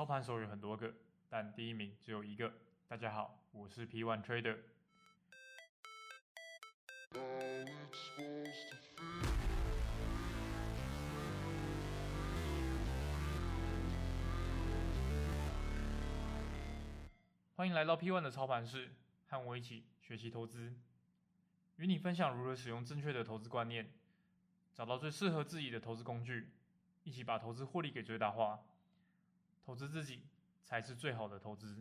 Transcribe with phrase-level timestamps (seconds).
[0.00, 0.94] 操盘手有很多个，
[1.28, 2.50] 但第一名只有一个。
[2.88, 4.56] 大家好，我是 P One Trader。
[17.56, 18.94] 欢迎来到 P One 的操盘室，
[19.26, 20.72] 和我一起学习投资，
[21.76, 23.92] 与你分享如何使用正确的投资观念，
[24.72, 26.54] 找到最适合自己的投资工具，
[27.02, 28.64] 一起把投资获利给最大化。
[29.70, 30.24] 投资自己
[30.64, 31.80] 才是最好的投资。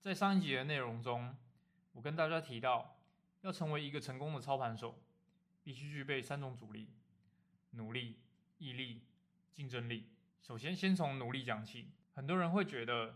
[0.00, 1.36] 在上一集的内容中，
[1.92, 2.96] 我跟大家提到，
[3.42, 4.98] 要成为一个成功的操盘手，
[5.62, 6.88] 必须具备三种主力：
[7.72, 8.18] 努力、
[8.56, 9.02] 毅力、
[9.52, 10.08] 竞争力。
[10.40, 11.90] 首先，先从努力讲起。
[12.14, 13.14] 很多人会觉得，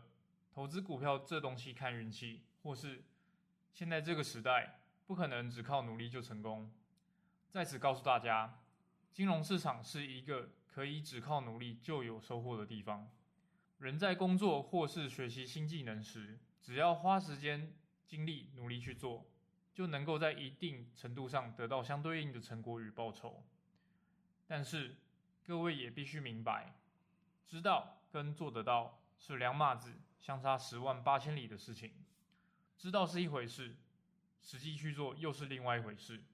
[0.53, 3.03] 投资股票这东西看运气，或是
[3.73, 6.70] 现在这个时代不可能只靠努力就成功。
[7.48, 8.61] 在此告诉大家，
[9.11, 13.11] 金融市场是一个可以只靠努力就有收获的地方。
[13.84, 17.70] 人在工作或是学习新技能时，只要花时间、
[18.06, 19.27] 精力、努力去做，
[19.75, 23.44] 就能够在一定程度上得到相对应的成果与报酬。
[24.47, 24.97] 但是，
[25.44, 26.75] 各位也必须明白，
[27.47, 31.92] 知道跟做得到是两码子，相差十万八千里的事情。
[32.78, 33.77] 知道是一回事，
[34.41, 36.25] 实际去做又是另外一回事。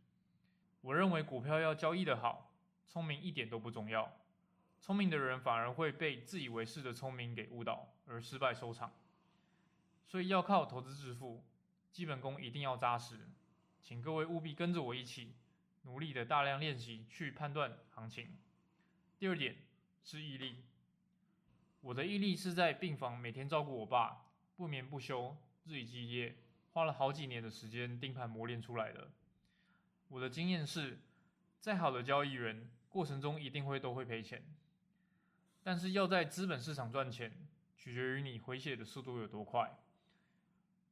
[0.82, 2.52] 我认为股票要交易的好，
[2.86, 4.19] 聪明一点都不重要。
[4.80, 8.92] 聪明的人反而会被自以为是的聪明给误导，而失败收场。
[10.06, 11.44] 所以要靠投资致富，
[11.92, 13.28] 基本功一定要扎实。
[13.80, 15.34] 请各位务必跟着我一起
[15.82, 18.36] 努力的大量练习，去判断行情。
[19.18, 19.56] 第二点
[20.02, 20.64] 是毅力。
[21.82, 26.36] 我的毅力是在病房每天照顾我爸，不眠不休，日以继夜，
[26.72, 29.10] 花了好几年的时间盯盘磨练出来的。
[30.08, 30.98] 我的经验是，
[31.60, 34.42] 再好的交易员，过程中一定会都会赔钱。
[35.62, 37.32] 但是要在资本市场赚钱，
[37.76, 39.78] 取决于你回血的速度有多快，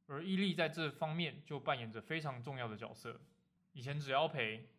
[0.07, 3.19] 而毅力在这方面就扮演着非常重要的角色。
[3.73, 4.69] 以前只要赔，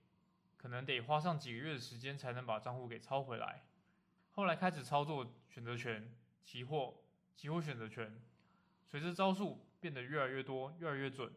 [0.57, 3.65] 可能得花上几个月的时间才能把账户给抄回来。
[4.33, 6.13] 后来开始操作选择权、
[6.45, 6.95] 期货、
[7.35, 8.21] 期货选择权，
[8.87, 11.33] 随着招数变得越来越多、越来越准，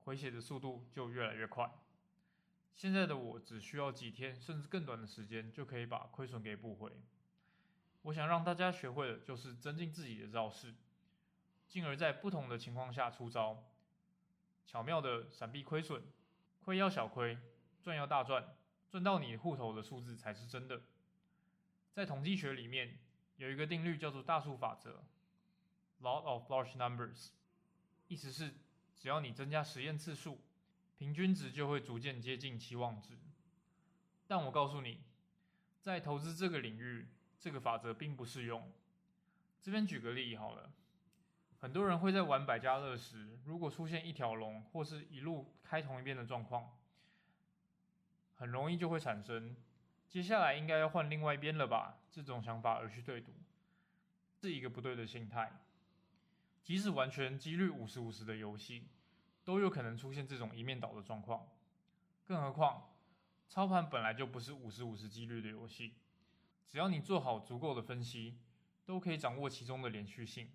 [0.00, 1.70] 回血的速度就越来越快。
[2.74, 6.92] 现在的我只需要几天甚至更短的时间，就可以把亏损给补回。
[8.02, 10.74] 我想让大家学会的就是增进自己的招式，
[11.68, 13.64] 进而在不同的情况下出招，
[14.66, 16.02] 巧妙的闪避亏损，
[16.60, 17.38] 亏要小亏，
[17.82, 18.56] 赚要大赚，
[18.90, 20.82] 赚到你户头的数字才是真的。
[21.92, 22.98] 在统计学里面
[23.36, 25.04] 有一个定律叫做大数法则
[26.00, 27.28] （Law of Large Numbers），
[28.08, 28.54] 意思是
[28.96, 30.40] 只要你增加实验次数，
[30.96, 33.18] 平均值就会逐渐接近期望值。
[34.26, 35.02] 但我告诉你，
[35.80, 37.08] 在投资这个领域，
[37.42, 38.70] 这个法则并不适用。
[39.60, 40.70] 这边举个例好了，
[41.58, 46.78] 很多人会在玩百家乐时，如果出现一条龙或是一路开同一边的状况，
[48.36, 49.56] 很容易就会产生
[50.08, 53.32] 接下来应该要换另外一边了吧这种想法而去对赌，
[54.40, 55.50] 是一个不对的心态。
[56.62, 58.86] 即使完全几率五十五十的游戏，
[59.42, 61.48] 都有可能出现这种一面倒的状况。
[62.24, 62.94] 更何况
[63.48, 65.94] 操盘本来就不是五十五十几率的游戏。
[66.66, 68.38] 只要你做好足够的分析，
[68.84, 70.50] 都可以掌握其中的连续性。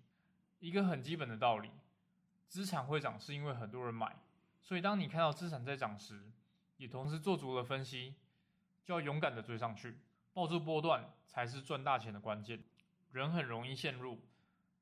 [0.58, 1.70] 一个很基本的道理：
[2.48, 4.16] 资产会涨是因为很多人买，
[4.62, 6.30] 所以当你看到资产在涨时，
[6.76, 8.14] 也同时做足了分析，
[8.84, 9.98] 就要勇敢的追上去，
[10.32, 12.62] 抱住波段才是赚大钱的关键。
[13.12, 14.20] 人很容易陷入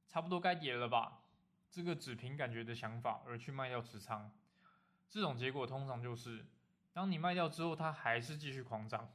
[0.08, 1.22] 差不多该跌了吧
[1.70, 4.32] 这个只凭感觉的想法而去卖掉持仓，
[5.08, 6.46] 这种结果通常就是，
[6.92, 9.12] 当你卖掉之后，它还是继续狂涨。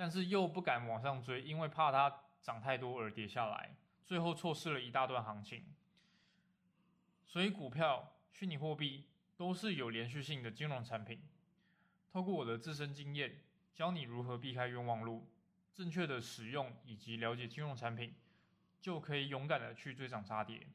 [0.00, 5.62] 但是又不敢往上追，因为怕它涨太多而跌下来，最后错失了一大段行情。
[7.26, 9.04] 所以股票、虚拟货币
[9.36, 11.20] 都是有连续性的金融产品。
[12.10, 13.42] 透过我的自身经验，
[13.74, 15.30] 教你如何避开冤枉路，
[15.74, 18.14] 正确的使用以及了解金融产品，
[18.80, 20.66] 就可以勇敢的去追涨杀跌，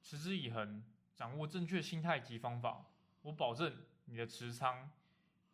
[0.00, 0.84] 持之以恒，
[1.16, 2.86] 掌握正确心态及方法。
[3.22, 4.88] 我保证你的持仓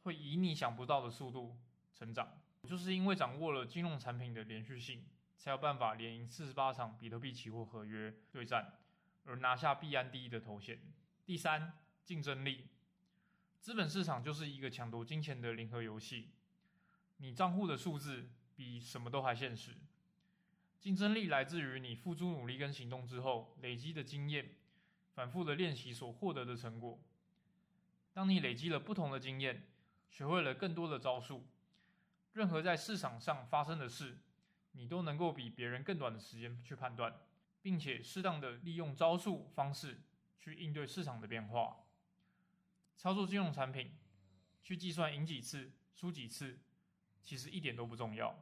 [0.03, 1.57] 会以你想不到的速度
[1.95, 2.39] 成长。
[2.67, 5.05] 就是因为掌握了金融产品的连续性，
[5.37, 8.75] 才有办法连赢四十八场比特币期货合约对战，
[9.25, 10.79] 而拿下币安第一的头衔。
[11.25, 11.73] 第三，
[12.05, 12.67] 竞争力。
[13.61, 16.31] 资本市场就是一个抢夺金钱的零和游戏，
[17.17, 19.73] 你账户的数字比什么都还现实。
[20.79, 24.55] 竞争力来自于你付诸努力跟行动之后累积的经验，
[25.15, 27.01] 反复的练习所获得的成果。
[28.13, 29.67] 当你累积了不同的经验，
[30.11, 31.45] 学会了更多的招数。
[32.37, 34.19] 任何在市场上发生的事，
[34.73, 37.19] 你都能够比别人更短的时间去判断，
[37.63, 40.03] 并且适当的利用招数方式
[40.39, 41.79] 去应对市场的变化。
[42.95, 43.97] 操作金融产品，
[44.63, 46.59] 去计算赢几次、输几次，
[47.25, 48.39] 其实一点都不重要。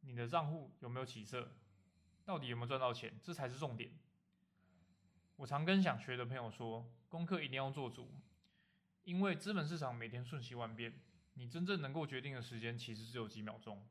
[0.00, 1.56] 你的账户有没有起色？
[2.26, 3.18] 到底有没有赚到钱？
[3.22, 3.98] 这才是重点。
[5.36, 8.12] 我常跟想学的朋友说，功课一定要做足，
[9.04, 11.00] 因为资本市场每天瞬息万变，
[11.34, 13.86] 你真正能够决定的时间其实只有几秒钟。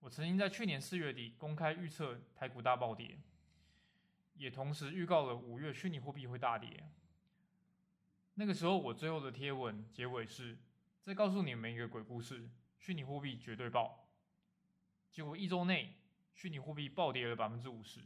[0.00, 3.18] 我曾经在去年四月底公开预测台股大暴跌，
[4.34, 6.88] 也同时预告了五月虚拟货币会大跌。
[8.34, 10.58] 那个时候，我最后的贴文结尾是
[11.00, 12.48] 再告诉你们一个鬼故事：
[12.78, 14.08] 虚拟货币绝对爆。
[15.10, 15.94] 结果一周内，
[16.34, 18.00] 虚拟货币暴跌了百分之五十。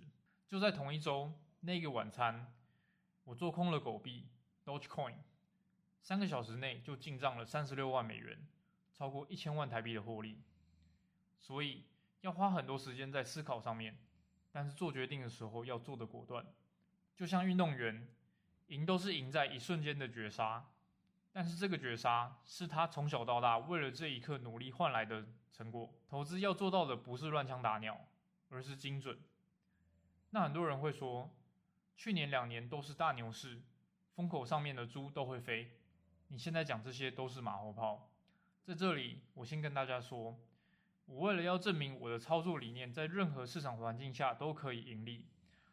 [0.47, 2.53] 就在同一周，那个晚餐，
[3.25, 4.29] 我做空了狗币
[4.65, 5.15] Dogecoin，
[6.01, 8.47] 三个小时内就进账了三十六万美元，
[8.93, 10.43] 超过一千万台币的获利。
[11.39, 11.85] 所以
[12.21, 13.99] 要花很多时间在思考上面，
[14.51, 16.47] 但是做决定的时候要做的果断，
[17.17, 18.09] 就像运动员。
[18.69, 20.65] 赢都是赢在一瞬间的绝杀，
[21.33, 25.93] 但是这个绝杀是他从小到大为了这一刻努力换来的成果。
[26.07, 28.07] 投资要做到的不是乱枪打鸟，
[28.49, 29.19] 而是精准。
[30.31, 31.35] 那很多人会说，
[31.97, 33.61] 去年两年都是大牛市，
[34.15, 35.80] 风口上面的猪都会飞。
[36.33, 38.09] 你现在讲这些都是马后炮。
[38.63, 40.39] 在这里，我先跟大家说，
[41.07, 45.27] 我为了要证明我的操作理念在任何市场环境下都可以盈利。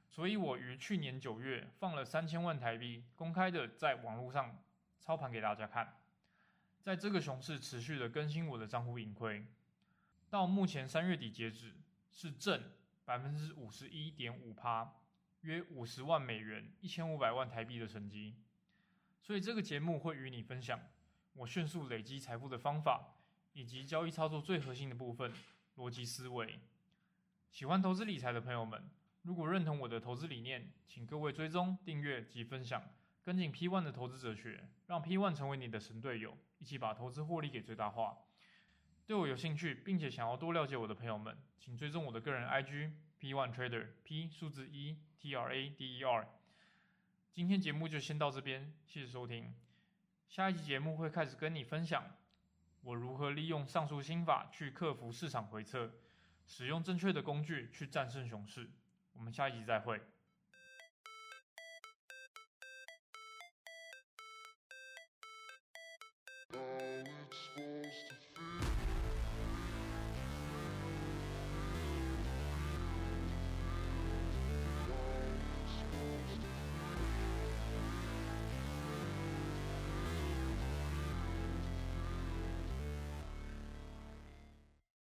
[0.10, 4.58] 所以我于去年九月放了三千万台币，公开的在网络上
[5.00, 5.96] 操盘给大家看。
[6.82, 9.46] 在这个熊市持续的更新我的账户盈亏，
[10.28, 11.76] 到目前三月底截止
[12.12, 12.64] 是正
[13.06, 14.92] 百分之五十一点五趴，
[15.42, 18.38] 约五十万美元，一千五百万台币的成绩。
[19.28, 20.80] 所以这个节目会与你分享
[21.34, 23.14] 我迅速累积财富的方法，
[23.52, 25.34] 以及交易操作最核心的部分——
[25.76, 26.58] 逻辑思维。
[27.52, 28.90] 喜欢投资理财的朋友们。
[29.24, 32.82] 如果认同我的投资理念，请各位追踪、订阅及分享，
[33.22, 38.18] 跟进 P One 的投资哲学，让 P One 成为你的神队友，一起把投资获利给最大化。
[39.06, 46.30] 对我有兴趣并且想要多了解我的朋友们，请追踪我的个人 IG P One Trader P 数字一 T R A D E R。
[47.38, 49.54] 今天节目就先到这边，谢谢收听。
[50.28, 52.04] 下一集节目会开始跟你分享
[52.82, 55.94] 我如何利用上述心法去克服市场回撤，
[56.48, 58.68] 使用正确的工具去战胜熊市。
[59.14, 60.02] 我们下一集再会。